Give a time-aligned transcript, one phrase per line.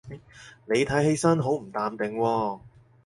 [0.65, 2.59] 你睇起身好唔淡定喎